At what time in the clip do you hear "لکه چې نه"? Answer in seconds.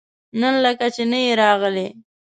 0.65-1.19